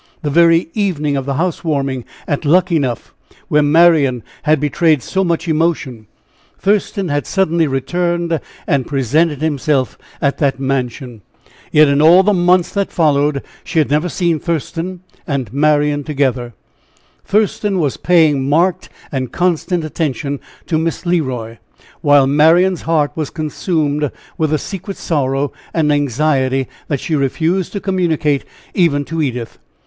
The 0.23 0.31
very 0.31 0.71
evening 0.73 1.15
of 1.15 1.27
the 1.27 1.35
house 1.35 1.63
warming 1.63 2.05
at 2.27 2.41
Luckenough, 2.43 3.13
where 3.49 3.61
Marian 3.61 4.23
had 4.41 4.59
betrayed 4.59 5.03
so 5.03 5.23
much 5.23 5.47
emotion, 5.47 6.07
Thurston 6.57 7.09
had 7.09 7.27
suddenly 7.27 7.67
returned, 7.67 8.39
and 8.65 8.87
presented 8.87 9.43
himself 9.43 9.99
at 10.19 10.39
that 10.39 10.59
mansion. 10.59 11.21
Yet 11.71 11.87
in 11.87 12.01
all 12.01 12.23
the 12.23 12.33
months 12.33 12.71
that 12.71 12.91
followed 12.91 13.43
she 13.63 13.77
had 13.77 13.91
never 13.91 14.09
seen 14.09 14.39
Thurston 14.39 15.01
and 15.27 15.53
Marian 15.53 16.03
together, 16.03 16.53
Thurston 17.23 17.77
was 17.77 17.97
paying 17.97 18.49
marked 18.49 18.89
and 19.11 19.31
constant 19.31 19.83
attention 19.83 20.39
to 20.65 20.79
Miss 20.79 21.05
Le 21.05 21.21
Roy, 21.21 21.59
while 22.01 22.25
Marian's 22.25 22.81
heart 22.89 23.11
was 23.13 23.29
consuming 23.29 24.09
with 24.35 24.51
a 24.51 24.57
secret 24.57 24.97
sorrow 24.97 25.51
and 25.75 25.93
anxiety 25.93 26.67
that 26.87 26.99
she 27.01 27.13
refused 27.15 27.71
to 27.73 27.79
communicate 27.79 28.45
even 28.73 29.05
to 29.05 29.21
Edith. 29.21 29.59